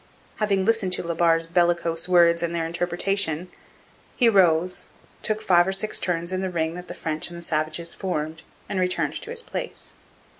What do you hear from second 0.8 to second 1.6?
to La Barre's